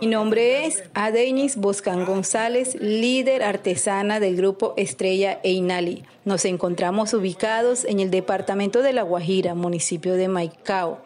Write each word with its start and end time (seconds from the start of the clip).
Mi 0.00 0.08
nombre 0.08 0.66
es 0.66 0.84
Adenis 0.92 1.56
Boscan 1.56 2.04
González, 2.04 2.74
líder 2.74 3.42
artesana 3.42 4.20
del 4.20 4.36
grupo 4.36 4.74
Estrella 4.76 5.40
Einali. 5.42 6.04
Nos 6.26 6.44
encontramos 6.44 7.14
ubicados 7.14 7.86
en 7.86 8.00
el 8.00 8.10
departamento 8.10 8.82
de 8.82 8.92
La 8.92 9.02
Guajira, 9.02 9.54
municipio 9.54 10.14
de 10.14 10.28
Maicao, 10.28 11.00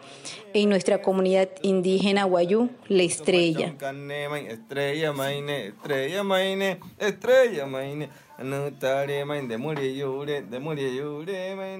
en 0.55 0.69
nuestra 0.69 1.03
comunidad 1.03 1.51
indígena 1.63 2.25
Guayú, 2.25 2.71
La 2.89 3.05
Estrella. 3.05 3.77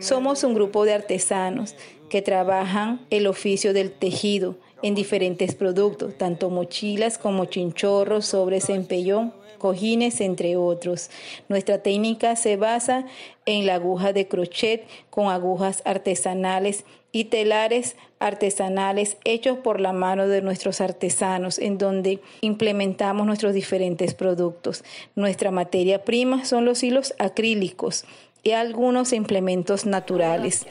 Somos 0.01 0.45
un 0.45 0.55
grupo 0.55 0.85
de 0.85 0.93
artesanos 0.93 1.75
que 2.09 2.23
trabajan 2.23 3.01
el 3.11 3.27
oficio 3.27 3.73
del 3.73 3.91
tejido 3.91 4.57
en 4.83 4.95
diferentes 4.95 5.55
productos, 5.55 6.17
tanto 6.17 6.51
mochilas 6.51 7.19
como 7.19 7.45
chinchorros, 7.45 8.27
sobres 8.27 8.71
en 8.71 8.85
pellón, 8.87 9.33
cojines, 9.59 10.21
entre 10.21 10.57
otros. 10.57 11.11
Nuestra 11.49 11.79
técnica 11.83 12.35
se 12.35 12.57
basa 12.57 13.07
en 13.47 13.67
la 13.67 13.75
aguja 13.75 14.13
de 14.13 14.27
crochet 14.27 14.87
con 15.11 15.29
agujas 15.29 15.83
artesanales 15.85 16.85
y 17.13 17.25
telares 17.25 17.97
artesanales 18.19 19.17
hechos 19.25 19.59
por 19.59 19.81
la 19.81 19.93
mano 19.93 20.29
de 20.29 20.43
nuestros 20.43 20.81
artesanos, 20.81 21.59
en 21.59 21.79
donde 21.79 22.21
implementamos 22.41 23.27
nuestros 23.27 23.55
diferentes 23.55 24.15
productos. 24.15 24.85
Nuestra 25.15 25.51
materia 25.51 26.05
prima 26.05 26.45
son 26.45 26.65
los 26.65 26.83
hilos 26.83 27.15
acrílicos 27.19 28.05
y 28.43 28.53
algunos 28.53 29.13
implementos 29.13 29.87
naturales. 29.87 30.67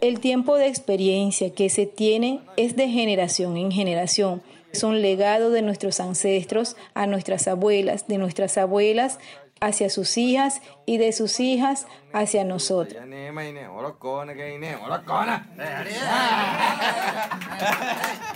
El 0.00 0.20
tiempo 0.20 0.56
de 0.56 0.66
experiencia 0.66 1.52
que 1.52 1.70
se 1.70 1.86
tiene 1.86 2.40
es 2.56 2.76
de 2.76 2.88
generación 2.88 3.56
en 3.56 3.72
generación. 3.72 4.42
Es 4.72 4.82
un 4.82 5.00
legado 5.00 5.50
de 5.50 5.62
nuestros 5.62 6.00
ancestros 6.00 6.76
a 6.94 7.06
nuestras 7.06 7.48
abuelas, 7.48 8.08
de 8.08 8.18
nuestras 8.18 8.58
abuelas 8.58 9.18
hacia 9.60 9.88
sus 9.88 10.18
hijas 10.18 10.60
y 10.84 10.98
de 10.98 11.12
sus 11.12 11.40
hijas 11.40 11.86
hacia 12.12 12.44
nosotros. 12.44 13.02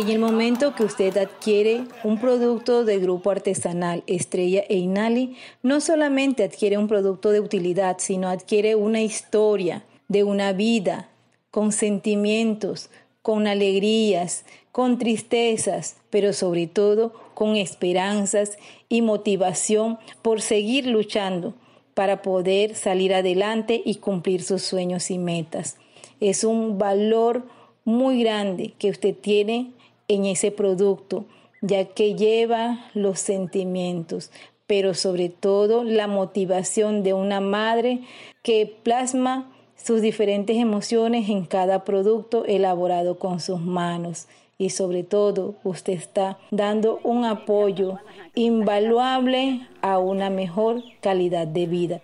En 0.00 0.08
el 0.08 0.18
momento 0.18 0.74
que 0.74 0.84
usted 0.84 1.14
adquiere 1.18 1.82
un 2.04 2.18
producto 2.18 2.86
de 2.86 2.98
grupo 2.98 3.30
artesanal 3.30 4.02
Estrella 4.06 4.64
e 4.66 4.78
Inali, 4.78 5.36
no 5.62 5.82
solamente 5.82 6.42
adquiere 6.42 6.78
un 6.78 6.88
producto 6.88 7.32
de 7.32 7.40
utilidad, 7.40 7.98
sino 7.98 8.30
adquiere 8.30 8.76
una 8.76 9.02
historia 9.02 9.84
de 10.08 10.24
una 10.24 10.54
vida 10.54 11.10
con 11.50 11.70
sentimientos, 11.70 12.88
con 13.20 13.46
alegrías, 13.46 14.46
con 14.72 14.96
tristezas, 14.96 15.96
pero 16.08 16.32
sobre 16.32 16.66
todo 16.66 17.12
con 17.34 17.56
esperanzas 17.56 18.56
y 18.88 19.02
motivación 19.02 19.98
por 20.22 20.40
seguir 20.40 20.86
luchando 20.86 21.52
para 21.92 22.22
poder 22.22 22.74
salir 22.74 23.12
adelante 23.12 23.82
y 23.84 23.96
cumplir 23.96 24.42
sus 24.44 24.62
sueños 24.62 25.10
y 25.10 25.18
metas. 25.18 25.76
Es 26.20 26.42
un 26.42 26.78
valor 26.78 27.44
muy 27.84 28.22
grande 28.22 28.72
que 28.78 28.88
usted 28.88 29.14
tiene 29.14 29.74
en 30.10 30.26
ese 30.26 30.50
producto, 30.50 31.24
ya 31.62 31.84
que 31.84 32.16
lleva 32.16 32.84
los 32.94 33.20
sentimientos, 33.20 34.32
pero 34.66 34.92
sobre 34.92 35.28
todo 35.28 35.84
la 35.84 36.08
motivación 36.08 37.04
de 37.04 37.12
una 37.12 37.40
madre 37.40 38.00
que 38.42 38.66
plasma 38.66 39.52
sus 39.76 40.02
diferentes 40.02 40.56
emociones 40.56 41.28
en 41.28 41.44
cada 41.44 41.84
producto 41.84 42.44
elaborado 42.44 43.20
con 43.20 43.38
sus 43.38 43.60
manos 43.60 44.26
y 44.58 44.70
sobre 44.70 45.04
todo 45.04 45.54
usted 45.62 45.92
está 45.92 46.38
dando 46.50 46.98
un 47.04 47.24
apoyo 47.24 47.98
invaluable 48.34 49.66
a 49.80 49.98
una 49.98 50.28
mejor 50.28 50.82
calidad 51.00 51.46
de 51.46 51.66
vida. 51.66 52.00